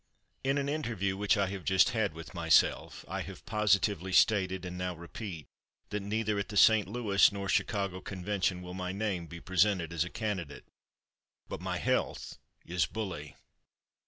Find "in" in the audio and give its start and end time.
0.43-0.57